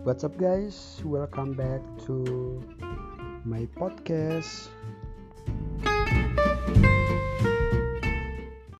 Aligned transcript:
What's 0.00 0.24
up, 0.24 0.32
guys? 0.40 1.02
Welcome 1.04 1.52
back 1.52 1.84
to 2.08 2.64
my 3.44 3.68
podcast. 3.76 4.72